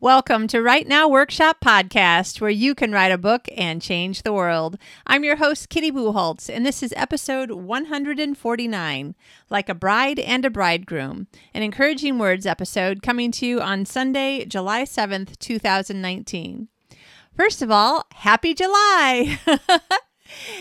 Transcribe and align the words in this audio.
Welcome 0.00 0.46
to 0.48 0.62
Write 0.62 0.86
Now 0.86 1.08
Workshop 1.08 1.56
Podcast, 1.60 2.40
where 2.40 2.50
you 2.50 2.76
can 2.76 2.92
write 2.92 3.10
a 3.10 3.18
book 3.18 3.48
and 3.56 3.82
change 3.82 4.22
the 4.22 4.32
world. 4.32 4.78
I'm 5.08 5.24
your 5.24 5.34
host, 5.34 5.70
Kitty 5.70 5.90
Bucholtz, 5.90 6.48
and 6.48 6.64
this 6.64 6.84
is 6.84 6.94
episode 6.96 7.50
149 7.50 9.14
Like 9.50 9.68
a 9.68 9.74
Bride 9.74 10.20
and 10.20 10.44
a 10.44 10.50
Bridegroom, 10.50 11.26
an 11.52 11.64
encouraging 11.64 12.16
words 12.16 12.46
episode 12.46 13.02
coming 13.02 13.32
to 13.32 13.46
you 13.46 13.60
on 13.60 13.84
Sunday, 13.84 14.44
July 14.44 14.84
7th, 14.84 15.36
2019. 15.40 16.68
First 17.36 17.60
of 17.60 17.72
all, 17.72 18.06
happy 18.14 18.54
July! 18.54 19.40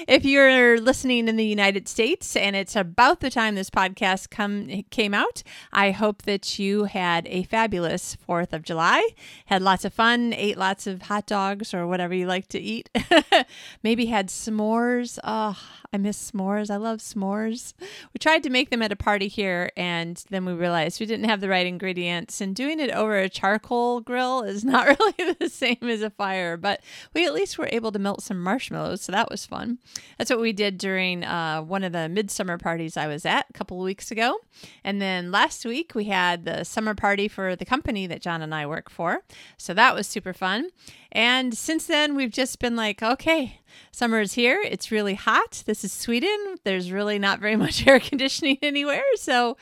if 0.07 0.25
you're 0.25 0.79
listening 0.79 1.27
in 1.27 1.36
the 1.36 1.45
United 1.45 1.88
States 1.88 2.36
and 2.36 2.55
it's 2.55 2.75
about 2.75 3.20
the 3.20 3.29
time 3.29 3.55
this 3.55 3.69
podcast 3.69 4.29
come 4.29 4.83
came 4.89 5.14
out, 5.14 5.43
I 5.71 5.92
hope 5.92 6.23
that 6.23 6.59
you 6.59 6.86
had 6.86 7.28
a 7.28 7.43
fabulous 7.43 8.18
4th 8.28 8.54
of 8.54 8.64
July, 8.64 9.07
had 9.45 9.61
lots 9.61 9.86
of 9.86 9.93
fun, 9.93 10.33
ate 10.33 10.57
lots 10.57 10.87
of 10.87 11.04
hot 11.04 11.28
dogs 11.28 11.73
or 11.73 11.87
whatever 11.87 12.14
you 12.14 12.28
like 12.28 12.47
to 12.50 12.59
eat. 12.59 12.89
Maybe 13.83 14.07
had 14.07 14.29
s'mores. 14.29 15.19
Oh, 15.23 15.57
I 15.97 16.00
miss 16.00 16.29
s'mores. 16.29 16.69
I 16.69 16.75
love 16.75 17.00
s'mores. 17.00 17.74
We 18.14 18.19
tried 18.19 18.43
to 18.43 18.51
make 18.51 18.69
them 18.69 18.83
at 18.83 18.92
a 18.92 18.96
party 18.96 19.28
here 19.28 19.71
and 19.75 20.23
then 20.29 20.46
we 20.46 20.54
realized 20.54 21.00
we 21.00 21.07
didn't 21.07 21.28
have 21.28 21.42
the 21.42 21.50
right 21.50 21.65
ingredients 21.65 22.39
and 22.39 22.56
doing 22.56 22.79
it 22.79 22.92
over 22.92 23.18
a 23.18 23.28
charcoal 23.28 24.00
grill 24.01 24.43
is 24.43 24.64
not 24.64 24.86
really 25.18 25.33
the 25.39 25.50
same 25.50 25.79
as 25.82 26.04
a 26.04 26.11
fire, 26.11 26.56
but 26.56 26.82
we 27.15 27.25
at 27.25 27.33
least 27.33 27.57
were 27.57 27.68
able 27.71 27.92
to 27.92 27.97
melt 27.97 28.21
some 28.21 28.39
marshmallows, 28.39 29.01
so 29.01 29.11
that 29.11 29.32
was 29.32 29.47
fun. 29.47 29.79
That's 30.20 30.29
what 30.29 30.39
we 30.39 30.54
did 30.54 30.78
during 30.78 31.23
uh, 31.23 31.64
one 31.64 31.83
of 31.83 31.93
the 31.93 32.08
midsummer 32.08 32.59
parties 32.59 32.95
I 32.95 33.08
was 33.08 33.25
at 33.25 33.48
a 33.50 33.53
couple 33.53 33.78
of 33.81 33.86
weeks 33.86 34.11
ago. 34.11 34.38
And 34.84 35.02
then 35.02 35.31
last 35.31 35.66
week 35.66 35.95
we 35.95 36.03
had 36.03 36.45
the 36.45 36.64
summer 36.64 36.94
party 36.94 37.28
for 37.28 37.56
the 37.56 37.66
company 37.66 38.06
that 38.06 38.22
John 38.22 38.44
and 38.44 38.53
I 38.53 38.68
work 38.68 38.92
for. 38.92 39.23
So 39.58 39.73
that 39.73 39.95
was 39.95 40.06
super 40.06 40.34
fun. 40.34 40.70
And 41.12 41.58
since 41.58 41.88
then, 41.88 42.16
we've 42.16 42.31
just 42.31 42.59
been 42.59 42.75
like, 42.75 43.02
okay, 43.02 43.62
summer 43.92 44.20
is 44.22 44.33
here. 44.33 44.61
It's 44.64 44.92
really 44.92 45.16
hot. 45.16 45.64
This 45.66 45.83
is 45.83 45.92
Sweden. 45.92 46.58
There's 46.64 46.92
really 46.92 47.20
not 47.20 47.39
very 47.39 47.56
much 47.58 47.86
air 47.88 48.00
conditioning 48.00 48.58
anywhere. 48.61 49.03
So 49.16 49.58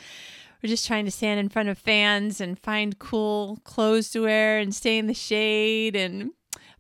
we're 0.62 0.70
just 0.70 0.88
trying 0.88 1.06
to 1.06 1.12
stand 1.12 1.40
in 1.40 1.50
front 1.50 1.70
of 1.70 1.78
fans 1.78 2.42
and 2.42 2.58
find 2.58 2.98
cool 2.98 3.60
clothes 3.64 4.10
to 4.12 4.22
wear 4.22 4.58
and 4.58 4.74
stay 4.74 4.98
in 4.98 5.08
the 5.08 5.14
shade 5.14 5.96
and 5.96 6.32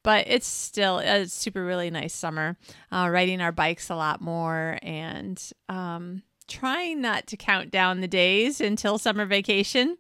but 0.02 0.26
it's 0.28 0.46
still 0.46 1.00
a 1.00 1.26
super 1.28 1.66
really 1.66 1.90
nice 1.90 2.14
summer. 2.14 2.58
Uh, 2.92 3.10
riding 3.12 3.42
our 3.42 3.52
bikes 3.52 3.90
a 3.90 3.96
lot 3.96 4.22
more 4.22 4.78
and 4.84 5.52
um, 5.68 6.22
trying 6.48 7.02
not 7.02 7.26
to 7.26 7.38
count 7.38 7.72
down 7.72 8.02
the 8.02 8.08
days 8.08 8.62
until 8.62 9.00
summer 9.00 9.26
vacation. 9.26 9.98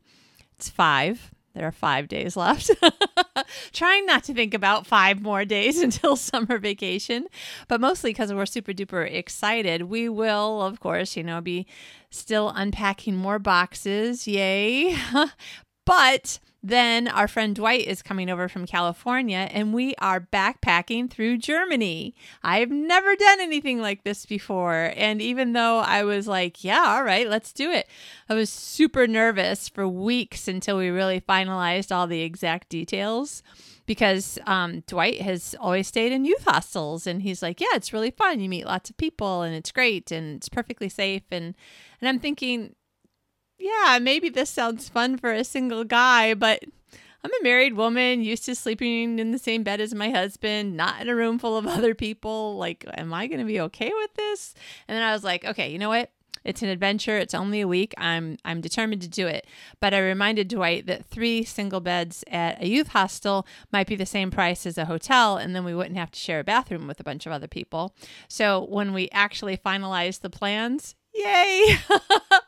It's 0.57 0.69
five. 0.69 1.31
There 1.55 1.65
are 1.65 1.71
five 1.71 2.09
days 2.09 2.35
left. 2.35 2.69
Trying 3.73 4.05
not 4.05 4.25
to 4.25 4.33
think 4.33 4.53
about 4.53 4.85
five 4.85 5.21
more 5.21 5.45
days 5.45 5.81
until 5.81 6.17
summer 6.17 6.59
vacation, 6.59 7.27
but 7.67 7.79
mostly 7.79 8.11
because 8.11 8.33
we're 8.33 8.45
super 8.45 8.73
duper 8.73 9.09
excited. 9.11 9.83
We 9.83 10.09
will, 10.09 10.61
of 10.61 10.81
course, 10.81 11.15
you 11.15 11.23
know, 11.23 11.39
be 11.39 11.65
still 12.09 12.49
unpacking 12.49 13.15
more 13.15 13.39
boxes. 13.39 14.27
Yay. 14.27 14.97
but 15.85 16.39
then 16.65 17.07
our 17.07 17.27
friend 17.27 17.55
Dwight 17.55 17.85
is 17.85 18.01
coming 18.01 18.27
over 18.27 18.49
from 18.49 18.65
California 18.65 19.47
and 19.51 19.71
we 19.71 19.93
are 19.99 20.19
backpacking 20.19 21.11
through 21.11 21.37
Germany. 21.37 22.15
I've 22.43 22.71
never 22.71 23.15
done 23.15 23.39
anything 23.39 23.81
like 23.81 24.03
this 24.03 24.25
before. 24.25 24.91
And 24.95 25.21
even 25.21 25.53
though 25.53 25.77
I 25.77 26.03
was 26.03 26.27
like, 26.27 26.63
yeah, 26.63 26.83
all 26.87 27.03
right, 27.03 27.29
let's 27.29 27.53
do 27.53 27.69
it, 27.69 27.87
I 28.27 28.33
was 28.33 28.49
super 28.49 29.05
nervous 29.05 29.69
for 29.69 29.87
weeks 29.87 30.47
until 30.47 30.77
we 30.77 30.89
really 30.89 31.21
finalized 31.21 31.95
all 31.95 32.07
the 32.07 32.23
exact 32.23 32.69
details 32.69 33.43
because 33.85 34.39
um, 34.47 34.81
Dwight 34.87 35.21
has 35.21 35.53
always 35.59 35.87
stayed 35.87 36.11
in 36.11 36.25
youth 36.25 36.45
hostels 36.45 37.05
and 37.05 37.21
he's 37.21 37.43
like, 37.43 37.61
yeah, 37.61 37.67
it's 37.75 37.93
really 37.93 38.09
fun. 38.09 38.39
You 38.39 38.49
meet 38.49 38.65
lots 38.65 38.89
of 38.89 38.97
people 38.97 39.43
and 39.43 39.53
it's 39.53 39.71
great 39.71 40.11
and 40.11 40.37
it's 40.37 40.49
perfectly 40.49 40.89
safe. 40.89 41.23
And, 41.29 41.53
and 42.01 42.09
I'm 42.09 42.17
thinking, 42.17 42.73
yeah, 43.57 43.99
maybe 44.01 44.29
this 44.29 44.49
sounds 44.49 44.89
fun 44.89 45.17
for 45.17 45.31
a 45.31 45.43
single 45.43 45.83
guy, 45.83 46.33
but 46.33 46.63
I'm 47.25 47.31
a 47.31 47.43
married 47.43 47.73
woman 47.73 48.21
used 48.21 48.45
to 48.45 48.53
sleeping 48.53 49.17
in 49.17 49.31
the 49.31 49.39
same 49.39 49.63
bed 49.63 49.81
as 49.81 49.95
my 49.95 50.11
husband, 50.11 50.77
not 50.77 51.01
in 51.01 51.09
a 51.09 51.15
room 51.15 51.39
full 51.39 51.57
of 51.57 51.65
other 51.67 51.95
people. 51.95 52.55
Like, 52.57 52.85
am 52.97 53.13
I 53.13 53.25
going 53.25 53.39
to 53.39 53.45
be 53.45 53.59
okay 53.61 53.91
with 53.91 54.13
this? 54.13 54.53
And 54.87 54.95
then 54.95 55.01
I 55.03 55.11
was 55.11 55.23
like, 55.23 55.43
okay, 55.43 55.71
you 55.71 55.79
know 55.79 55.89
what? 55.89 56.11
It's 56.43 56.61
an 56.61 56.69
adventure. 56.69 57.17
It's 57.17 57.33
only 57.33 57.61
a 57.61 57.67
week. 57.67 57.95
I'm 57.97 58.37
I'm 58.45 58.61
determined 58.61 59.01
to 59.01 59.07
do 59.07 59.25
it. 59.25 59.47
But 59.79 59.95
I 59.95 59.99
reminded 59.99 60.49
Dwight 60.49 60.85
that 60.85 61.03
three 61.03 61.43
single 61.43 61.79
beds 61.79 62.23
at 62.27 62.61
a 62.61 62.67
youth 62.67 62.89
hostel 62.89 63.47
might 63.73 63.87
be 63.87 63.95
the 63.95 64.05
same 64.05 64.29
price 64.29 64.67
as 64.67 64.77
a 64.77 64.85
hotel, 64.85 65.37
and 65.37 65.55
then 65.55 65.65
we 65.65 65.73
wouldn't 65.73 65.97
have 65.97 66.11
to 66.11 66.19
share 66.19 66.41
a 66.41 66.43
bathroom 66.43 66.85
with 66.85 66.99
a 66.99 67.03
bunch 67.03 67.25
of 67.25 67.31
other 67.31 67.47
people. 67.47 67.95
So 68.27 68.67
when 68.69 68.93
we 68.93 69.09
actually 69.11 69.57
finalized 69.57 70.21
the 70.21 70.29
plans, 70.29 70.93
yay! 71.11 71.79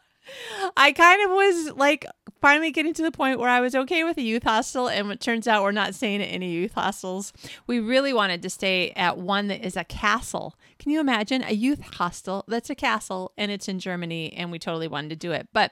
I 0.76 0.92
kind 0.92 1.24
of 1.24 1.32
was 1.32 1.72
like 1.76 2.06
finally 2.42 2.72
getting 2.72 2.94
to 2.94 3.02
the 3.02 3.12
point 3.12 3.40
where 3.40 3.50
I 3.50 3.60
was 3.60 3.76
okay 3.76 4.04
with 4.04 4.18
a 4.18 4.22
youth 4.22 4.44
hostel, 4.44 4.88
and 4.88 5.12
it 5.12 5.20
turns 5.20 5.48
out 5.48 5.64
we're 5.64 5.72
not 5.72 5.96
staying 5.96 6.22
at 6.22 6.26
any 6.26 6.52
youth 6.52 6.74
hostels. 6.74 7.34
We 7.66 7.80
really 7.80 8.14
wanted 8.14 8.42
to 8.44 8.50
stay 8.50 8.92
at 8.96 9.18
one 9.18 9.48
that 9.48 9.66
is 9.66 9.76
a 9.76 9.84
castle. 9.84 10.56
Can 10.80 10.92
you 10.92 11.00
imagine 11.00 11.44
a 11.44 11.54
youth 11.54 11.82
hostel 11.96 12.44
that's 12.48 12.70
a 12.70 12.76
castle 12.76 13.32
and 13.38 13.52
it's 13.52 13.68
in 13.68 13.80
Germany? 13.80 14.34
And 14.34 14.52
we 14.52 14.60
totally 14.60 14.88
wanted 14.88 15.10
to 15.10 15.16
do 15.16 15.32
it. 15.32 15.48
But 15.54 15.72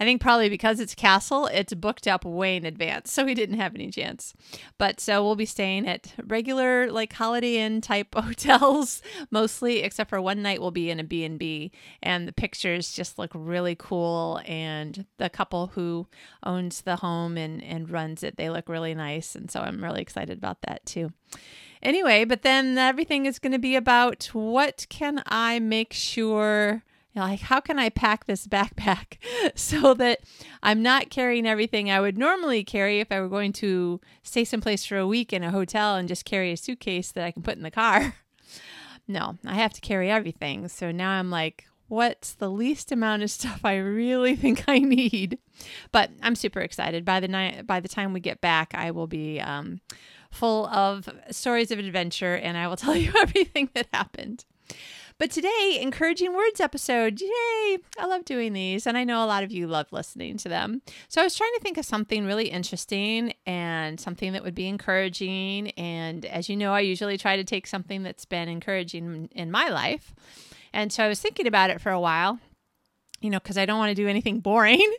I 0.00 0.04
think 0.04 0.22
probably 0.22 0.48
because 0.48 0.80
it's 0.80 0.94
castle, 0.94 1.46
it's 1.46 1.74
booked 1.74 2.08
up 2.08 2.24
way 2.24 2.56
in 2.56 2.64
advance, 2.64 3.12
so 3.12 3.22
we 3.22 3.34
didn't 3.34 3.58
have 3.58 3.74
any 3.74 3.90
chance. 3.90 4.32
But 4.78 4.98
so 4.98 5.22
we'll 5.22 5.36
be 5.36 5.44
staying 5.44 5.86
at 5.86 6.14
regular 6.24 6.90
like 6.90 7.12
Holiday 7.12 7.58
Inn 7.58 7.82
type 7.82 8.14
hotels 8.14 9.02
mostly, 9.30 9.82
except 9.82 10.08
for 10.08 10.22
one 10.22 10.40
night 10.40 10.62
we'll 10.62 10.70
be 10.70 10.88
in 10.88 11.00
a 11.00 11.04
B&B 11.04 11.70
and 12.02 12.26
the 12.26 12.32
pictures 12.32 12.92
just 12.92 13.18
look 13.18 13.30
really 13.34 13.76
cool 13.78 14.40
and 14.46 15.04
the 15.18 15.28
couple 15.28 15.66
who 15.68 16.06
owns 16.42 16.80
the 16.80 16.96
home 16.96 17.36
and 17.36 17.62
and 17.62 17.90
runs 17.90 18.22
it, 18.22 18.38
they 18.38 18.48
look 18.48 18.70
really 18.70 18.94
nice 18.94 19.34
and 19.34 19.50
so 19.50 19.60
I'm 19.60 19.84
really 19.84 20.00
excited 20.00 20.38
about 20.38 20.62
that 20.62 20.86
too. 20.86 21.12
Anyway, 21.82 22.24
but 22.24 22.40
then 22.42 22.78
everything 22.78 23.26
is 23.26 23.38
going 23.38 23.52
to 23.52 23.58
be 23.58 23.76
about 23.76 24.24
what 24.32 24.86
can 24.88 25.22
I 25.26 25.58
make 25.58 25.92
sure 25.92 26.84
like, 27.14 27.40
how 27.40 27.60
can 27.60 27.78
I 27.78 27.88
pack 27.88 28.26
this 28.26 28.46
backpack 28.46 29.18
so 29.56 29.94
that 29.94 30.20
I'm 30.62 30.82
not 30.82 31.10
carrying 31.10 31.46
everything 31.46 31.90
I 31.90 32.00
would 32.00 32.16
normally 32.16 32.62
carry 32.64 33.00
if 33.00 33.10
I 33.10 33.20
were 33.20 33.28
going 33.28 33.52
to 33.54 34.00
stay 34.22 34.44
someplace 34.44 34.84
for 34.84 34.96
a 34.96 35.06
week 35.06 35.32
in 35.32 35.42
a 35.42 35.50
hotel 35.50 35.96
and 35.96 36.08
just 36.08 36.24
carry 36.24 36.52
a 36.52 36.56
suitcase 36.56 37.12
that 37.12 37.24
I 37.24 37.32
can 37.32 37.42
put 37.42 37.56
in 37.56 37.62
the 37.62 37.70
car? 37.70 38.14
No, 39.08 39.38
I 39.44 39.54
have 39.54 39.72
to 39.72 39.80
carry 39.80 40.08
everything. 40.08 40.68
So 40.68 40.92
now 40.92 41.10
I'm 41.10 41.30
like, 41.30 41.66
what's 41.88 42.34
the 42.34 42.48
least 42.48 42.92
amount 42.92 43.24
of 43.24 43.30
stuff 43.30 43.60
I 43.64 43.76
really 43.76 44.36
think 44.42 44.64
I 44.68 44.78
need? 44.78 45.38
But 45.90 46.10
I'm 46.22 46.36
super 46.36 46.60
excited. 46.60 47.04
By 47.04 47.18
the 47.18 47.26
night, 47.26 47.66
by 47.66 47.80
the 47.80 47.88
time 47.88 48.12
we 48.12 48.20
get 48.20 48.40
back, 48.40 48.72
I 48.72 48.92
will 48.92 49.08
be 49.08 49.40
um, 49.40 49.80
full 50.30 50.66
of 50.68 51.08
stories 51.32 51.72
of 51.72 51.80
adventure, 51.80 52.36
and 52.36 52.56
I 52.56 52.68
will 52.68 52.76
tell 52.76 52.96
you 52.96 53.12
everything 53.20 53.68
that 53.74 53.88
happened. 53.92 54.44
But 55.20 55.30
today, 55.30 55.78
encouraging 55.82 56.34
words 56.34 56.62
episode. 56.62 57.20
Yay! 57.20 57.76
I 57.98 58.06
love 58.06 58.24
doing 58.24 58.54
these, 58.54 58.86
and 58.86 58.96
I 58.96 59.04
know 59.04 59.22
a 59.22 59.26
lot 59.26 59.42
of 59.42 59.52
you 59.52 59.66
love 59.66 59.92
listening 59.92 60.38
to 60.38 60.48
them. 60.48 60.80
So 61.08 61.20
I 61.20 61.24
was 61.24 61.36
trying 61.36 61.52
to 61.56 61.60
think 61.60 61.76
of 61.76 61.84
something 61.84 62.24
really 62.24 62.48
interesting 62.48 63.34
and 63.44 64.00
something 64.00 64.32
that 64.32 64.42
would 64.42 64.54
be 64.54 64.66
encouraging. 64.66 65.72
And 65.72 66.24
as 66.24 66.48
you 66.48 66.56
know, 66.56 66.72
I 66.72 66.80
usually 66.80 67.18
try 67.18 67.36
to 67.36 67.44
take 67.44 67.66
something 67.66 68.02
that's 68.02 68.24
been 68.24 68.48
encouraging 68.48 69.28
in 69.32 69.50
my 69.50 69.68
life. 69.68 70.14
And 70.72 70.90
so 70.90 71.04
I 71.04 71.08
was 71.08 71.20
thinking 71.20 71.46
about 71.46 71.68
it 71.68 71.82
for 71.82 71.92
a 71.92 72.00
while 72.00 72.38
you 73.20 73.28
know, 73.28 73.38
because 73.38 73.58
I 73.58 73.66
don't 73.66 73.76
want 73.76 73.90
to 73.90 73.94
do 73.94 74.08
anything 74.08 74.40
boring. 74.40 74.90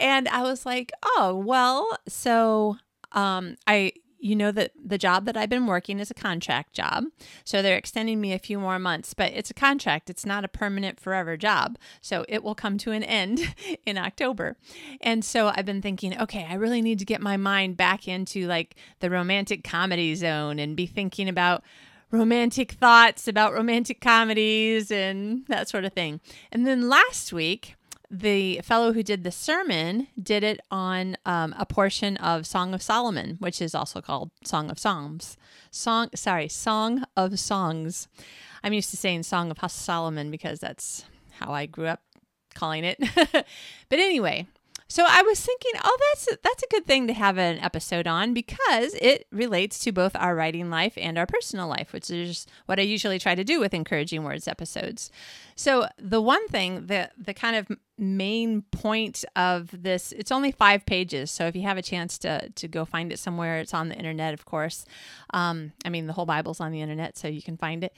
And 0.00 0.26
I 0.26 0.42
was 0.42 0.66
like, 0.66 0.90
oh, 1.04 1.40
well, 1.46 1.96
so 2.08 2.76
um, 3.12 3.54
I 3.68 3.92
you 4.20 4.36
know 4.36 4.52
that 4.52 4.72
the 4.82 4.98
job 4.98 5.24
that 5.24 5.36
I've 5.36 5.48
been 5.48 5.66
working 5.66 5.98
is 5.98 6.10
a 6.10 6.14
contract 6.14 6.74
job. 6.74 7.04
So 7.44 7.62
they're 7.62 7.76
extending 7.76 8.20
me 8.20 8.32
a 8.32 8.38
few 8.38 8.58
more 8.58 8.78
months, 8.78 9.14
but 9.14 9.32
it's 9.32 9.50
a 9.50 9.54
contract. 9.54 10.10
It's 10.10 10.26
not 10.26 10.44
a 10.44 10.48
permanent 10.48 11.00
forever 11.00 11.36
job. 11.36 11.78
So 12.00 12.24
it 12.28 12.44
will 12.44 12.54
come 12.54 12.76
to 12.78 12.92
an 12.92 13.02
end 13.02 13.54
in 13.86 13.96
October. 13.98 14.56
And 15.00 15.24
so 15.24 15.52
I've 15.54 15.66
been 15.66 15.82
thinking, 15.82 16.18
okay, 16.20 16.46
I 16.48 16.54
really 16.54 16.82
need 16.82 16.98
to 16.98 17.04
get 17.04 17.20
my 17.20 17.36
mind 17.36 17.76
back 17.76 18.06
into 18.06 18.46
like 18.46 18.76
the 19.00 19.10
romantic 19.10 19.64
comedy 19.64 20.14
zone 20.14 20.58
and 20.58 20.76
be 20.76 20.86
thinking 20.86 21.28
about 21.28 21.64
romantic 22.10 22.72
thoughts 22.72 23.28
about 23.28 23.52
romantic 23.52 24.00
comedies 24.00 24.90
and 24.90 25.44
that 25.46 25.68
sort 25.68 25.84
of 25.84 25.92
thing. 25.92 26.20
And 26.50 26.66
then 26.66 26.88
last 26.88 27.32
week, 27.32 27.76
the 28.10 28.60
fellow 28.64 28.92
who 28.92 29.02
did 29.02 29.22
the 29.22 29.30
sermon 29.30 30.08
did 30.20 30.42
it 30.42 30.60
on 30.70 31.16
um, 31.24 31.54
a 31.58 31.64
portion 31.64 32.16
of 32.16 32.46
Song 32.46 32.74
of 32.74 32.82
Solomon, 32.82 33.36
which 33.38 33.62
is 33.62 33.74
also 33.74 34.00
called 34.00 34.30
Song 34.44 34.70
of 34.70 34.78
Psalms. 34.78 35.36
Song, 35.70 36.10
sorry, 36.14 36.48
Song 36.48 37.04
of 37.16 37.38
Songs. 37.38 38.08
I'm 38.64 38.72
used 38.72 38.90
to 38.90 38.96
saying 38.96 39.22
Song 39.22 39.50
of 39.50 39.70
Solomon 39.70 40.30
because 40.30 40.58
that's 40.58 41.04
how 41.38 41.52
I 41.52 41.66
grew 41.66 41.86
up 41.86 42.02
calling 42.54 42.84
it. 42.84 42.98
but 43.88 43.98
anyway, 43.98 44.48
So 44.90 45.04
I 45.08 45.22
was 45.22 45.40
thinking, 45.40 45.80
oh, 45.84 45.98
that's 46.10 46.36
that's 46.42 46.64
a 46.64 46.66
good 46.68 46.84
thing 46.84 47.06
to 47.06 47.12
have 47.12 47.38
an 47.38 47.60
episode 47.60 48.08
on 48.08 48.34
because 48.34 48.92
it 48.94 49.24
relates 49.30 49.78
to 49.84 49.92
both 49.92 50.16
our 50.16 50.34
writing 50.34 50.68
life 50.68 50.94
and 50.96 51.16
our 51.16 51.26
personal 51.26 51.68
life, 51.68 51.92
which 51.92 52.10
is 52.10 52.44
what 52.66 52.80
I 52.80 52.82
usually 52.82 53.20
try 53.20 53.36
to 53.36 53.44
do 53.44 53.60
with 53.60 53.72
encouraging 53.72 54.24
words 54.24 54.48
episodes. 54.48 55.12
So 55.54 55.86
the 55.96 56.20
one 56.20 56.48
thing, 56.48 56.88
the 56.88 57.08
the 57.16 57.32
kind 57.32 57.54
of 57.54 57.68
main 57.98 58.62
point 58.72 59.24
of 59.36 59.70
this, 59.70 60.10
it's 60.10 60.32
only 60.32 60.50
five 60.50 60.84
pages. 60.84 61.30
So 61.30 61.46
if 61.46 61.54
you 61.54 61.62
have 61.62 61.78
a 61.78 61.82
chance 61.82 62.18
to 62.18 62.48
to 62.48 62.66
go 62.66 62.84
find 62.84 63.12
it 63.12 63.20
somewhere, 63.20 63.60
it's 63.60 63.72
on 63.72 63.90
the 63.90 63.96
internet, 63.96 64.34
of 64.34 64.44
course. 64.44 64.84
Um, 65.32 65.72
I 65.84 65.90
mean, 65.90 66.08
the 66.08 66.14
whole 66.14 66.26
Bible's 66.26 66.58
on 66.58 66.72
the 66.72 66.80
internet, 66.80 67.16
so 67.16 67.28
you 67.28 67.42
can 67.42 67.56
find 67.56 67.84
it. 67.84 67.94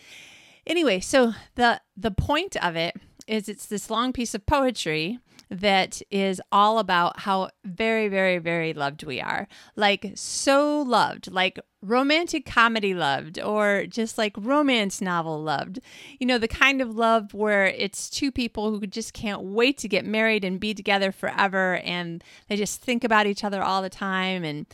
Anyway, 0.66 1.00
so 1.00 1.32
the 1.54 1.80
the 1.96 2.10
point 2.10 2.62
of 2.62 2.76
it 2.76 2.94
is 3.26 3.48
it's 3.48 3.66
this 3.66 3.90
long 3.90 4.12
piece 4.12 4.34
of 4.34 4.46
poetry 4.46 5.18
that 5.52 6.00
is 6.10 6.40
all 6.50 6.78
about 6.78 7.20
how 7.20 7.50
very, 7.62 8.08
very, 8.08 8.38
very 8.38 8.72
loved 8.72 9.04
we 9.04 9.20
are. 9.20 9.46
Like, 9.76 10.12
so 10.14 10.80
loved, 10.80 11.30
like 11.30 11.60
romantic 11.82 12.46
comedy 12.46 12.94
loved, 12.94 13.38
or 13.38 13.84
just 13.86 14.16
like 14.16 14.32
romance 14.38 15.02
novel 15.02 15.42
loved. 15.42 15.80
You 16.18 16.26
know, 16.26 16.38
the 16.38 16.48
kind 16.48 16.80
of 16.80 16.96
love 16.96 17.34
where 17.34 17.66
it's 17.66 18.08
two 18.08 18.32
people 18.32 18.70
who 18.70 18.86
just 18.86 19.12
can't 19.12 19.42
wait 19.42 19.76
to 19.78 19.88
get 19.88 20.06
married 20.06 20.42
and 20.42 20.58
be 20.58 20.72
together 20.72 21.12
forever, 21.12 21.76
and 21.84 22.24
they 22.48 22.56
just 22.56 22.80
think 22.80 23.04
about 23.04 23.26
each 23.26 23.44
other 23.44 23.62
all 23.62 23.82
the 23.82 23.90
time. 23.90 24.44
And 24.44 24.66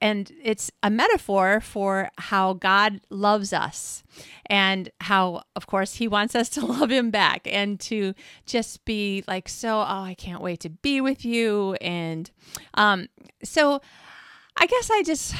and 0.00 0.32
it's 0.42 0.70
a 0.82 0.90
metaphor 0.90 1.60
for 1.60 2.10
how 2.18 2.54
God 2.54 3.00
loves 3.10 3.52
us 3.52 4.02
and 4.46 4.90
how, 5.00 5.42
of 5.54 5.66
course, 5.66 5.94
He 5.94 6.08
wants 6.08 6.34
us 6.34 6.48
to 6.50 6.64
love 6.64 6.90
Him 6.90 7.10
back 7.10 7.46
and 7.50 7.78
to 7.80 8.14
just 8.46 8.84
be 8.84 9.24
like, 9.28 9.48
so, 9.48 9.80
oh, 9.80 10.02
I 10.04 10.14
can't 10.14 10.42
wait 10.42 10.60
to 10.60 10.70
be 10.70 11.00
with 11.00 11.24
you. 11.24 11.74
And 11.80 12.30
um, 12.74 13.08
so 13.42 13.80
I 14.56 14.66
guess 14.66 14.90
I 14.90 15.02
just 15.02 15.34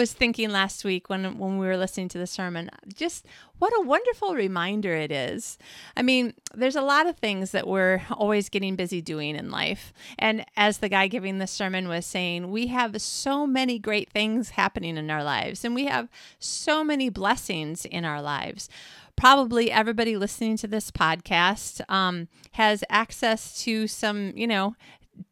was 0.00 0.14
thinking 0.14 0.48
last 0.48 0.82
week 0.82 1.10
when 1.10 1.36
when 1.36 1.58
we 1.58 1.66
were 1.66 1.76
listening 1.76 2.08
to 2.08 2.16
the 2.16 2.26
sermon 2.26 2.70
just 2.94 3.26
what 3.58 3.70
a 3.76 3.82
wonderful 3.82 4.34
reminder 4.34 4.94
it 4.94 5.12
is. 5.12 5.58
I 5.94 6.00
mean, 6.00 6.32
there's 6.54 6.76
a 6.76 6.80
lot 6.80 7.06
of 7.06 7.18
things 7.18 7.50
that 7.50 7.68
we're 7.68 8.00
always 8.10 8.48
getting 8.48 8.74
busy 8.74 9.02
doing 9.02 9.36
in 9.36 9.50
life. 9.50 9.92
And 10.18 10.46
as 10.56 10.78
the 10.78 10.88
guy 10.88 11.08
giving 11.08 11.36
the 11.36 11.46
sermon 11.46 11.86
was 11.86 12.06
saying, 12.06 12.50
we 12.50 12.68
have 12.68 13.02
so 13.02 13.46
many 13.46 13.78
great 13.78 14.08
things 14.08 14.50
happening 14.50 14.96
in 14.96 15.10
our 15.10 15.22
lives 15.22 15.62
and 15.62 15.74
we 15.74 15.84
have 15.84 16.08
so 16.38 16.82
many 16.82 17.10
blessings 17.10 17.84
in 17.84 18.06
our 18.06 18.22
lives 18.22 18.70
probably 19.16 19.70
everybody 19.70 20.16
listening 20.16 20.56
to 20.56 20.66
this 20.66 20.90
podcast 20.90 21.82
um, 21.90 22.26
has 22.52 22.82
access 22.88 23.62
to 23.62 23.86
some, 23.86 24.32
you 24.34 24.46
know, 24.46 24.74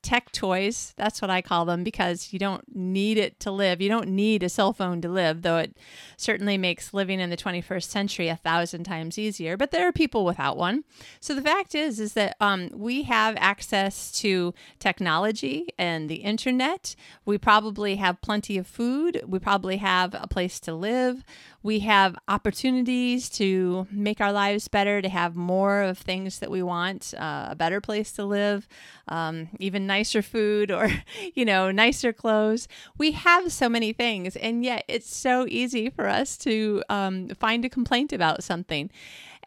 tech 0.03 0.33
toys. 0.33 0.95
That's 0.97 1.21
what 1.21 1.31
I 1.31 1.43
call 1.43 1.65
them 1.65 1.85
because 1.85 2.33
you 2.33 2.39
don't 2.39 2.65
need 2.75 3.19
it 3.19 3.41
to 3.41 3.51
live. 3.51 3.81
You 3.81 3.89
don't 3.89 4.11
need 4.11 4.43
a 4.43 4.49
cell 4.49 4.73
phone 4.73 5.01
to 5.03 5.09
live, 5.09 5.43
though 5.43 5.59
it 5.59 5.77
certainly 6.17 6.59
makes 6.59 6.95
living 6.95 7.21
in 7.21 7.31
the 7.31 7.37
21st 7.37 7.85
century 7.85 8.29
a 8.29 8.37
thousand 8.37 8.85
times 8.85 9.19
easier. 9.19 9.57
But 9.57 9.71
there 9.71 9.87
are 9.87 9.93
people 9.93 10.25
without 10.25 10.57
one. 10.57 10.85
So 11.21 11.35
the 11.35 11.43
fact 11.43 11.75
is, 11.75 12.01
is 12.01 12.15
that 12.15 12.37
um, 12.41 12.71
we 12.75 13.03
have 13.05 13.37
access 13.39 14.13
to 14.21 14.55
technology 14.79 15.69
and 15.79 16.09
the 16.09 16.17
internet. 16.17 16.95
We 17.25 17.39
probably 17.39 17.97
have 17.97 18.21
plenty 18.21 18.59
of 18.59 18.67
food. 18.67 19.23
We 19.27 19.39
probably 19.39 19.79
have 19.79 20.15
a 20.15 20.27
place 20.27 20.61
to 20.61 20.75
live. 20.75 21.25
We 21.63 21.81
have 21.81 22.17
opportunities 22.29 23.29
to 23.31 23.89
make 23.91 24.21
our 24.21 24.33
lives 24.33 24.69
better, 24.69 25.03
to 25.03 25.09
have 25.09 25.35
more 25.35 25.83
of 25.83 25.99
things 25.99 26.39
that 26.39 26.51
we 26.51 26.63
want, 26.63 27.13
uh, 27.19 27.49
a 27.51 27.57
better 27.57 27.81
place 27.81 28.13
to 28.13 28.25
live, 28.25 28.69
um, 29.09 29.49
even 29.69 29.87
nicer 29.87 30.23
food 30.23 30.71
or, 30.73 30.91
you 31.35 31.45
know, 31.45 31.71
nicer 31.71 32.13
clothes. 32.13 32.67
We 32.99 33.13
have 33.13 33.53
so 33.53 33.69
many 33.69 33.93
things, 33.93 34.35
and 34.35 34.65
yet 34.65 34.85
it's 34.89 35.15
so 35.15 35.47
easy 35.49 35.91
for 35.91 36.09
us 36.09 36.37
to 36.39 36.83
um, 36.89 37.29
find 37.29 37.65
a 37.65 37.69
complaint 37.69 38.13
about 38.13 38.43
something. 38.43 38.91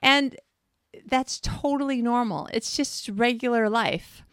And 0.02 0.38
that's 1.06 1.40
totally 1.42 2.02
normal. 2.02 2.48
It's 2.54 2.78
just 2.78 3.10
regular 3.10 3.70
life. 3.70 4.24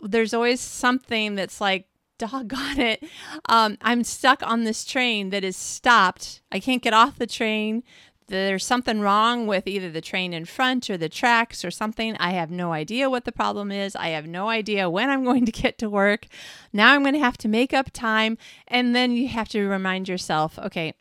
There's 0.00 0.34
always 0.34 0.60
something 0.60 1.34
that's 1.36 1.60
like, 1.60 1.86
doggone 2.18 2.78
it. 2.78 3.02
Um, 3.48 3.78
I'm 3.80 4.04
stuck 4.04 4.42
on 4.42 4.64
this 4.64 4.84
train 4.84 5.30
that 5.30 5.42
is 5.42 5.56
stopped. 5.56 6.42
I 6.52 6.60
can't 6.60 6.82
get 6.82 6.92
off 6.92 7.18
the 7.18 7.26
train. 7.26 7.82
There's 8.30 8.64
something 8.64 9.00
wrong 9.00 9.48
with 9.48 9.66
either 9.66 9.90
the 9.90 10.00
train 10.00 10.32
in 10.32 10.44
front 10.44 10.88
or 10.88 10.96
the 10.96 11.08
tracks 11.08 11.64
or 11.64 11.70
something. 11.72 12.16
I 12.18 12.30
have 12.30 12.50
no 12.50 12.72
idea 12.72 13.10
what 13.10 13.24
the 13.24 13.32
problem 13.32 13.72
is. 13.72 13.96
I 13.96 14.10
have 14.10 14.26
no 14.26 14.48
idea 14.48 14.88
when 14.88 15.10
I'm 15.10 15.24
going 15.24 15.46
to 15.46 15.52
get 15.52 15.78
to 15.78 15.90
work. 15.90 16.26
Now 16.72 16.94
I'm 16.94 17.02
going 17.02 17.14
to 17.14 17.20
have 17.20 17.38
to 17.38 17.48
make 17.48 17.74
up 17.74 17.90
time. 17.92 18.38
And 18.68 18.94
then 18.94 19.10
you 19.12 19.26
have 19.28 19.48
to 19.48 19.66
remind 19.66 20.08
yourself 20.08 20.58
okay, 20.60 20.94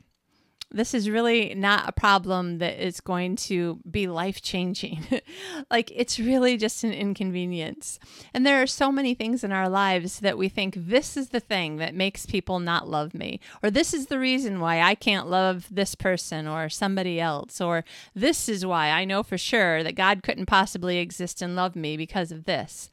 this 0.72 0.94
is 0.94 1.10
really 1.10 1.56
not 1.56 1.90
a 1.90 1.92
problem 1.92 2.60
that 2.60 2.86
is 2.86 3.02
going 3.02 3.36
to 3.36 3.80
be 3.90 4.08
life 4.08 4.42
changing. 4.42 5.04
like, 5.72 5.92
it's 5.96 6.20
really 6.20 6.58
just 6.58 6.84
an 6.84 6.94
inconvenience. 6.94 8.00
And 8.34 8.46
there 8.46 8.62
are 8.62 8.68
so 8.68 8.92
many 8.92 9.16
things 9.16 9.44
in 9.44 9.52
our 9.52 9.68
lives 9.68 10.20
that 10.20 10.38
we 10.38 10.48
think 10.48 10.76
this 10.78 11.18
is 11.18 11.30
the 11.30 11.40
thing 11.40 11.78
that 11.78 11.96
makes 11.96 12.28
people 12.28 12.60
not 12.60 12.88
love 12.88 13.14
me, 13.16 13.40
or 13.64 13.72
this 13.72 13.94
is 13.94 14.08
the 14.08 14.20
reason 14.20 14.60
why 14.60 14.82
I 14.82 14.94
can't 14.94 15.28
love 15.28 15.68
this 15.72 15.96
person 15.96 16.48
or 16.48 16.70
somebody 16.70 17.20
else, 17.20 17.60
or 17.60 17.84
this 18.14 18.48
is 18.48 18.66
why 18.66 18.90
I 18.90 19.06
know 19.06 19.24
for 19.24 19.38
sure 19.38 19.84
that 19.84 19.96
God 19.96 20.22
couldn't 20.22 20.46
possibly 20.46 21.00
exist 21.00 21.42
and 21.42 21.56
love 21.56 21.76
me 21.76 21.98
because 21.98 22.32
of 22.32 22.46
this. 22.46 22.92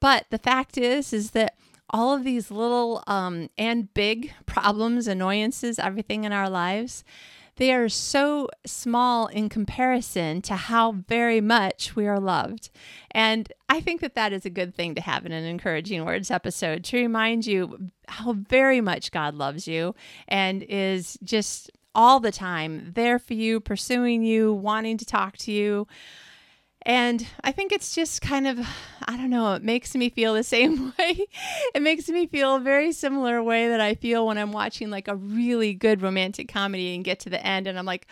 But 0.00 0.24
the 0.30 0.38
fact 0.38 0.78
is, 0.78 1.12
is 1.12 1.32
that 1.32 1.54
all 1.90 2.14
of 2.14 2.24
these 2.24 2.50
little 2.50 3.02
um, 3.06 3.50
and 3.58 3.92
big 3.94 4.32
problems, 4.46 5.06
annoyances, 5.06 5.78
everything 5.78 6.24
in 6.24 6.32
our 6.32 6.48
lives, 6.48 7.04
they 7.56 7.74
are 7.74 7.90
so 7.90 8.48
small 8.64 9.26
in 9.26 9.50
comparison 9.50 10.40
to 10.42 10.56
how 10.56 10.92
very 10.92 11.42
much 11.42 11.94
we 11.94 12.06
are 12.06 12.18
loved. 12.18 12.70
And 13.10 13.52
I 13.68 13.80
think 13.80 14.00
that 14.00 14.14
that 14.14 14.32
is 14.32 14.46
a 14.46 14.50
good 14.50 14.74
thing 14.74 14.94
to 14.94 15.02
have 15.02 15.26
in 15.26 15.32
an 15.32 15.44
encouraging 15.44 16.04
words 16.06 16.30
episode 16.30 16.84
to 16.84 16.96
remind 16.96 17.46
you 17.46 17.90
how 18.08 18.32
very 18.32 18.80
much 18.80 19.12
God 19.12 19.34
loves 19.34 19.68
you 19.68 19.94
and 20.26 20.62
is 20.62 21.18
just 21.22 21.70
all 21.94 22.18
the 22.18 22.32
time 22.32 22.92
there 22.94 23.18
for 23.18 23.34
you, 23.34 23.60
pursuing 23.60 24.22
you, 24.22 24.54
wanting 24.54 24.96
to 24.96 25.04
talk 25.04 25.36
to 25.38 25.52
you. 25.52 25.86
And 26.82 27.26
I 27.44 27.52
think 27.52 27.72
it's 27.72 27.94
just 27.94 28.22
kind 28.22 28.46
of, 28.46 28.58
I 29.06 29.16
don't 29.16 29.30
know, 29.30 29.54
it 29.54 29.62
makes 29.62 29.94
me 29.94 30.08
feel 30.08 30.34
the 30.34 30.42
same 30.56 30.92
way. 30.98 31.26
it 31.74 31.82
makes 31.82 32.08
me 32.08 32.26
feel 32.26 32.56
a 32.56 32.60
very 32.60 32.92
similar 32.92 33.42
way 33.42 33.68
that 33.68 33.80
I 33.80 33.94
feel 33.94 34.26
when 34.26 34.38
I'm 34.38 34.52
watching 34.52 34.90
like 34.90 35.08
a 35.08 35.16
really 35.16 35.74
good 35.74 36.02
romantic 36.02 36.48
comedy 36.48 36.94
and 36.94 37.04
get 37.04 37.20
to 37.20 37.30
the 37.30 37.44
end 37.44 37.66
and 37.66 37.78
I'm 37.78 37.86
like, 37.86 38.06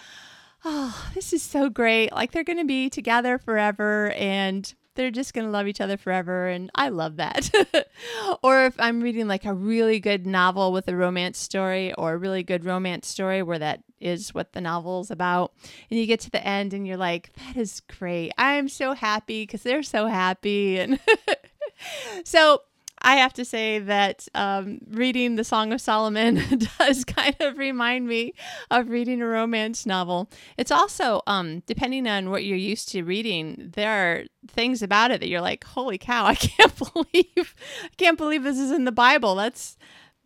oh, 0.65 1.11
this 1.15 1.33
is 1.33 1.43
so 1.43 1.69
great. 1.71 2.13
Like 2.13 2.33
they're 2.33 2.45
going 2.45 2.59
to 2.59 2.65
be 2.65 2.91
together 2.91 3.39
forever 3.39 4.11
and 4.13 4.73
they're 4.99 5.13
just 5.13 5.33
going 5.33 5.45
to 5.45 5.51
love 5.51 5.69
each 5.69 5.81
other 5.81 5.97
forever. 5.97 6.49
And 6.49 6.71
I 6.75 6.89
love 6.89 7.17
that. 7.17 7.49
or 8.43 8.67
if 8.67 8.75
I'm 8.81 9.01
reading 9.01 9.29
like 9.29 9.45
a 9.45 9.55
really 9.55 10.01
good 10.01 10.27
novel 10.27 10.73
with 10.73 10.89
a 10.89 10.97
romance 10.97 11.39
story 11.39 11.95
or 11.95 12.15
a 12.15 12.17
really 12.17 12.43
good 12.43 12.65
romance 12.65 13.07
story 13.07 13.45
where 13.45 13.61
that 13.61 13.85
is 14.01 14.35
what 14.35 14.55
the 14.55 14.61
novel 14.61 15.01
is 15.01 15.13
about. 15.13 15.53
And 15.89 16.01
you 16.01 16.07
get 16.07 16.19
to 16.21 16.31
the 16.31 16.45
end 16.45 16.75
and 16.75 16.85
you're 16.85 16.97
like, 16.97 17.33
that 17.35 17.57
is 17.57 17.81
great. 17.99 18.33
I'm 18.37 18.69
so 18.69 18.93
happy 18.93 19.45
because 19.45 19.63
they're 19.63 19.85
so 19.85 20.07
happy. 20.07 20.81
And 20.81 20.99
so 22.25 22.63
I 23.03 23.17
have 23.17 23.33
to 23.35 23.45
say 23.45 23.79
that 23.79 24.27
um, 24.35 24.81
reading 24.89 25.37
the 25.37 25.45
Song 25.45 25.73
of 25.73 25.81
Solomon 25.81 26.43
does 26.79 27.05
kind 27.05 27.37
of 27.41 27.59
remind 27.59 28.07
me 28.07 28.35
of 28.71 28.89
reading 28.89 29.23
a 29.23 29.27
romance 29.27 29.87
novel. 29.87 30.31
It's 30.57 30.71
also, 30.71 31.23
um, 31.27 31.61
depending 31.67 32.07
on 32.07 32.31
what 32.31 32.45
you're 32.45 32.57
used 32.57 32.89
to 32.91 33.03
reading, 33.03 33.71
there 33.75 33.91
are 33.91 34.25
things 34.49 34.83
about 34.83 35.11
it 35.11 35.21
that 35.21 35.29
you're 35.29 35.41
like, 35.41 35.65
"Holy 35.65 35.99
cow! 35.99 36.27
I 36.27 36.35
can't 36.37 36.75
believe, 36.77 37.55
I 37.85 37.95
can't 37.97 38.19
believe 38.19 38.43
this 38.43 38.59
is 38.59 38.71
in 38.71 38.85
the 38.85 38.93
Bible." 38.93 39.35
That's 39.35 39.77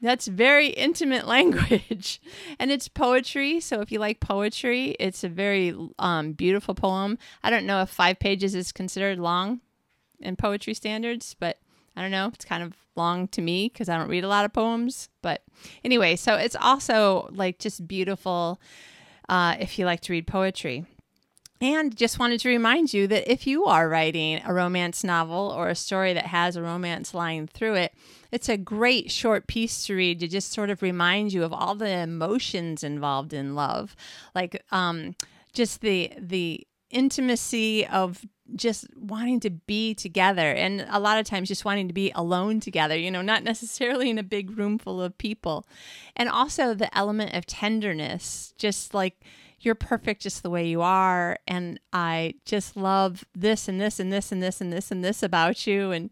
that's 0.03 0.27
very 0.27 0.69
intimate 0.69 1.27
language. 1.37 2.21
and 2.59 2.71
it's 2.71 2.89
poetry. 2.89 3.61
So 3.61 3.81
if 3.81 3.93
you 3.93 3.99
like 3.99 4.21
poetry, 4.21 4.97
it's 4.99 5.25
a 5.25 5.29
very 5.29 5.75
um, 5.99 6.33
beautiful 6.33 6.75
poem. 6.75 7.19
I 7.43 7.51
don't 7.51 7.67
know 7.67 7.83
if 7.83 7.91
five 7.91 8.19
pages 8.19 8.55
is 8.55 8.73
considered 8.73 9.19
long 9.19 9.61
in 10.21 10.37
poetry 10.37 10.75
standards, 10.75 11.35
but 11.39 11.59
I 11.97 12.03
don't 12.03 12.11
know. 12.11 12.31
It's 12.33 12.45
kind 12.45 12.63
of 12.63 12.75
long 12.97 13.29
to 13.29 13.43
me 13.43 13.69
because 13.73 13.89
I 13.89 13.97
don't 13.97 14.09
read 14.09 14.25
a 14.25 14.29
lot 14.29 14.45
of 14.45 14.53
poems. 14.53 15.09
But 15.23 15.43
anyway, 15.85 16.17
so 16.17 16.35
it's 16.35 16.57
also 16.57 17.29
like 17.33 17.59
just 17.59 17.87
beautiful 17.87 18.61
uh, 19.29 19.57
if 19.61 19.79
you 19.79 19.85
like 19.85 20.01
to 20.03 20.13
read 20.13 20.27
poetry. 20.27 20.87
And 21.61 21.97
just 21.97 22.19
wanted 22.19 22.41
to 22.41 22.49
remind 22.49 22.93
you 22.93 23.07
that 23.07 23.31
if 23.31 23.47
you 23.47 23.67
are 23.67 23.89
writing 23.89 24.43
a 24.45 24.53
romance 24.53 25.05
novel 25.05 25.55
or 25.57 25.69
a 25.69 25.77
story 25.77 26.13
that 26.13 26.27
has 26.27 26.57
a 26.57 26.63
romance 26.63 27.15
line 27.15 27.47
through 27.47 27.75
it, 27.75 27.95
it's 28.33 28.49
a 28.49 28.57
great 28.57 29.13
short 29.13 29.47
piece 29.47 29.87
to 29.87 29.95
read 29.95 30.19
to 30.21 30.29
just 30.29 30.53
sort 30.53 30.71
of 30.71 30.83
remind 30.83 31.33
you 31.33 31.45
of 31.45 31.53
all 31.53 31.77
the 31.77 31.89
emotions 31.89 32.83
involved 32.83 33.33
in 33.33 33.55
love. 33.55 33.95
Like 34.35 34.61
um, 34.73 35.15
just 35.53 35.83
the 35.83 36.13
the 36.19 36.67
intimacy 36.91 37.87
of 37.87 38.25
just 38.55 38.87
wanting 38.97 39.41
to 39.41 39.51
be 39.51 39.95
together 39.95 40.53
and 40.53 40.87
a 40.89 41.01
lot 41.01 41.19
of 41.19 41.25
times 41.25 41.49
just 41.49 41.65
wanting 41.65 41.89
to 41.89 41.95
be 41.95 42.13
alone 42.15 42.61
together, 42.61 42.97
you 42.97 43.11
know, 43.11 43.23
not 43.23 43.43
necessarily 43.45 44.11
in 44.11 44.19
a 44.19 44.23
big 44.23 44.57
room 44.57 44.79
full 44.79 45.01
of 45.01 45.17
people. 45.19 45.67
And 46.17 46.29
also 46.29 46.75
the 46.75 46.97
element 46.97 47.35
of 47.35 47.47
tenderness, 47.47 48.55
just 48.57 48.95
like 48.95 49.21
you're 49.61 49.75
perfect 49.75 50.23
just 50.23 50.43
the 50.43 50.51
way 50.51 50.67
you 50.67 50.83
are 50.83 51.39
and 51.47 51.79
I 51.93 52.35
just 52.45 52.77
love 52.77 53.25
this 53.35 53.69
and 53.69 53.81
this 53.81 54.01
and 54.01 54.13
this 54.13 54.33
and 54.33 54.43
this 54.43 54.61
and 54.61 54.73
this 54.73 54.91
and 54.91 55.05
this 55.05 55.23
about 55.23 55.67
you 55.67 55.93
and 55.93 56.11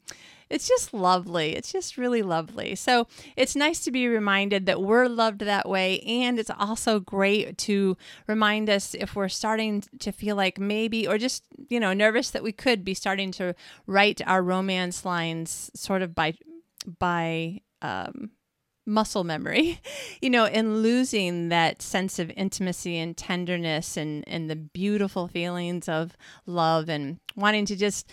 it's 0.50 0.66
just 0.66 0.92
lovely. 0.92 1.54
It's 1.54 1.71
just 1.73 1.97
really 1.97 2.23
lovely. 2.23 2.75
So 2.75 3.07
it's 3.37 3.54
nice 3.54 3.80
to 3.85 3.92
be 3.92 4.09
reminded 4.09 4.66
that 4.66 4.83
we're 4.83 5.07
loved 5.07 5.40
that 5.40 5.69
way. 5.69 6.00
And 6.00 6.38
it's 6.38 6.50
also 6.59 6.99
great 6.99 7.57
to 7.59 7.97
remind 8.26 8.69
us 8.69 8.95
if 8.95 9.14
we're 9.14 9.28
starting 9.28 9.85
to 10.00 10.11
feel 10.11 10.35
like 10.35 10.59
maybe, 10.59 11.07
or 11.07 11.16
just, 11.19 11.45
you 11.69 11.78
know, 11.78 11.92
nervous 11.92 12.30
that 12.30 12.42
we 12.42 12.52
could 12.52 12.85
be 12.85 12.95
starting 12.95 13.30
to 13.33 13.54
write 13.87 14.21
our 14.26 14.42
romance 14.42 15.04
lines 15.04 15.71
sort 15.75 16.02
of 16.02 16.14
by, 16.14 16.35
by, 16.99 17.61
um, 17.80 18.30
muscle 18.87 19.23
memory, 19.23 19.80
you 20.21 20.28
know, 20.28 20.47
and 20.47 20.83
losing 20.83 21.49
that 21.50 21.80
sense 21.80 22.19
of 22.19 22.30
intimacy 22.37 22.99
and 22.99 23.16
tenderness 23.16 23.97
and, 23.97 24.25
and 24.26 24.50
the 24.50 24.57
beautiful 24.57 25.28
feelings 25.28 25.88
of 25.88 26.16
love 26.45 26.88
and 26.88 27.21
wanting 27.37 27.66
to 27.66 27.76
just 27.76 28.11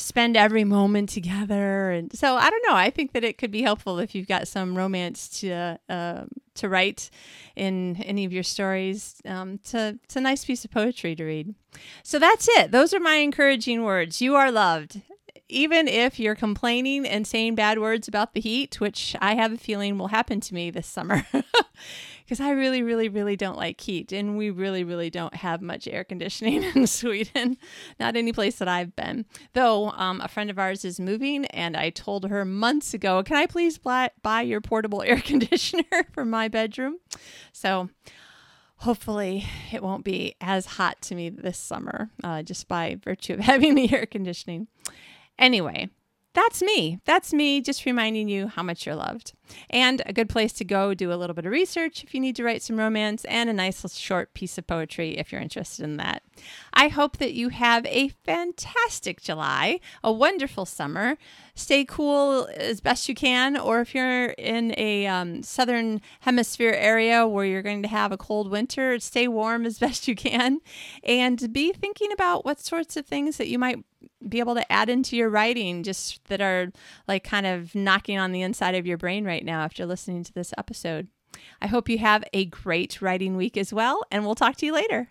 spend 0.00 0.36
every 0.36 0.64
moment 0.64 1.08
together. 1.10 1.90
And 1.90 2.12
so 2.16 2.36
I 2.36 2.50
don't 2.50 2.64
know. 2.68 2.74
I 2.74 2.90
think 2.90 3.12
that 3.12 3.24
it 3.24 3.38
could 3.38 3.50
be 3.50 3.62
helpful 3.62 3.98
if 3.98 4.14
you've 4.14 4.28
got 4.28 4.48
some 4.48 4.76
romance 4.76 5.28
to 5.40 5.78
uh, 5.88 6.24
to 6.54 6.68
write 6.68 7.10
in 7.56 7.96
any 8.02 8.24
of 8.24 8.32
your 8.32 8.42
stories. 8.42 9.20
Um, 9.24 9.58
to, 9.70 9.98
it's 10.04 10.16
a 10.16 10.20
nice 10.20 10.44
piece 10.44 10.64
of 10.64 10.70
poetry 10.70 11.14
to 11.16 11.24
read. 11.24 11.54
So 12.02 12.18
that's 12.18 12.48
it. 12.50 12.70
Those 12.70 12.94
are 12.94 13.00
my 13.00 13.16
encouraging 13.16 13.84
words. 13.84 14.20
You 14.20 14.36
are 14.36 14.50
loved. 14.50 15.02
Even 15.48 15.88
if 15.88 16.20
you're 16.20 16.36
complaining 16.36 17.06
and 17.06 17.26
saying 17.26 17.56
bad 17.56 17.80
words 17.80 18.06
about 18.06 18.34
the 18.34 18.40
heat, 18.40 18.80
which 18.80 19.16
I 19.20 19.34
have 19.34 19.52
a 19.52 19.58
feeling 19.58 19.98
will 19.98 20.08
happen 20.08 20.40
to 20.40 20.54
me 20.54 20.70
this 20.70 20.86
summer. 20.86 21.26
because 22.30 22.40
I 22.40 22.52
really, 22.52 22.84
really, 22.84 23.08
really 23.08 23.34
don't 23.34 23.56
like 23.56 23.80
heat. 23.80 24.12
And 24.12 24.38
we 24.38 24.50
really, 24.50 24.84
really 24.84 25.10
don't 25.10 25.34
have 25.34 25.60
much 25.60 25.88
air 25.88 26.04
conditioning 26.04 26.62
in 26.76 26.86
Sweden, 26.86 27.56
not 27.98 28.14
any 28.14 28.32
place 28.32 28.58
that 28.58 28.68
I've 28.68 28.94
been. 28.94 29.26
Though 29.52 29.90
um, 29.90 30.20
a 30.20 30.28
friend 30.28 30.48
of 30.48 30.56
ours 30.56 30.84
is 30.84 31.00
moving, 31.00 31.44
and 31.46 31.76
I 31.76 31.90
told 31.90 32.28
her 32.28 32.44
months 32.44 32.94
ago, 32.94 33.24
Can 33.24 33.34
I 33.34 33.46
please 33.46 33.78
buy, 33.78 34.10
buy 34.22 34.42
your 34.42 34.60
portable 34.60 35.02
air 35.06 35.20
conditioner 35.20 36.06
for 36.12 36.24
my 36.24 36.46
bedroom? 36.46 36.98
So, 37.52 37.90
hopefully 38.76 39.44
it 39.72 39.82
won't 39.82 40.04
be 40.04 40.36
as 40.40 40.66
hot 40.66 41.02
to 41.02 41.16
me 41.16 41.30
this 41.30 41.58
summer 41.58 42.10
uh, 42.22 42.44
just 42.44 42.68
by 42.68 42.96
virtue 43.02 43.32
of 43.34 43.40
having 43.40 43.74
the 43.74 43.92
air 43.92 44.06
conditioning. 44.06 44.68
Anyway, 45.36 45.88
that's 46.32 46.62
me. 46.62 47.00
That's 47.04 47.32
me 47.32 47.60
just 47.60 47.84
reminding 47.84 48.28
you 48.28 48.48
how 48.48 48.62
much 48.62 48.86
you're 48.86 48.94
loved. 48.94 49.32
And 49.68 50.00
a 50.06 50.12
good 50.12 50.28
place 50.28 50.52
to 50.54 50.64
go 50.64 50.94
do 50.94 51.12
a 51.12 51.16
little 51.16 51.34
bit 51.34 51.44
of 51.44 51.52
research 51.52 52.04
if 52.04 52.14
you 52.14 52.20
need 52.20 52.36
to 52.36 52.44
write 52.44 52.62
some 52.62 52.78
romance, 52.78 53.24
and 53.24 53.50
a 53.50 53.52
nice 53.52 53.84
short 53.96 54.32
piece 54.32 54.56
of 54.56 54.66
poetry 54.66 55.18
if 55.18 55.32
you're 55.32 55.40
interested 55.40 55.82
in 55.82 55.96
that. 55.96 56.22
I 56.72 56.88
hope 56.88 57.16
that 57.16 57.34
you 57.34 57.48
have 57.48 57.84
a 57.86 58.08
fantastic 58.08 59.20
July, 59.20 59.80
a 60.04 60.12
wonderful 60.12 60.66
summer. 60.66 61.18
Stay 61.60 61.84
cool 61.84 62.48
as 62.56 62.80
best 62.80 63.06
you 63.06 63.14
can, 63.14 63.54
or 63.54 63.82
if 63.82 63.94
you're 63.94 64.28
in 64.30 64.74
a 64.78 65.06
um, 65.06 65.42
southern 65.42 66.00
hemisphere 66.20 66.72
area 66.72 67.28
where 67.28 67.44
you're 67.44 67.60
going 67.60 67.82
to 67.82 67.88
have 67.88 68.12
a 68.12 68.16
cold 68.16 68.50
winter, 68.50 68.98
stay 68.98 69.28
warm 69.28 69.66
as 69.66 69.78
best 69.86 70.08
you 70.08 70.14
can, 70.14 70.60
and 71.04 71.52
be 71.52 71.70
thinking 71.74 72.12
about 72.12 72.46
what 72.46 72.60
sorts 72.60 72.96
of 72.96 73.04
things 73.04 73.36
that 73.36 73.48
you 73.48 73.58
might 73.58 73.84
be 74.26 74.38
able 74.38 74.54
to 74.54 74.72
add 74.72 74.88
into 74.88 75.16
your 75.16 75.28
writing 75.28 75.82
just 75.82 76.24
that 76.28 76.40
are 76.40 76.72
like 77.06 77.24
kind 77.24 77.44
of 77.44 77.74
knocking 77.74 78.18
on 78.18 78.32
the 78.32 78.40
inside 78.40 78.74
of 78.74 78.86
your 78.86 78.96
brain 78.96 79.26
right 79.26 79.44
now 79.44 79.60
after 79.60 79.84
listening 79.84 80.24
to 80.24 80.32
this 80.32 80.54
episode. 80.56 81.08
I 81.60 81.66
hope 81.66 81.90
you 81.90 81.98
have 81.98 82.24
a 82.32 82.46
great 82.46 83.02
writing 83.02 83.36
week 83.36 83.58
as 83.58 83.70
well, 83.70 84.02
and 84.10 84.24
we'll 84.24 84.34
talk 84.34 84.56
to 84.56 84.66
you 84.66 84.72
later. 84.72 85.10